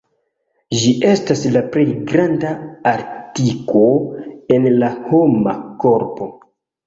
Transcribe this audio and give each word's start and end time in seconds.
Ĝi 0.83 0.93
estas 1.09 1.43
la 1.57 1.61
plej 1.75 1.83
granda 2.11 2.53
artiko 2.93 3.83
en 4.57 4.65
la 4.85 4.89
homa 5.11 5.53
korpo. 5.85 6.31